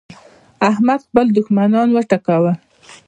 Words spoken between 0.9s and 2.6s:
خپل دوښمنان وټکول.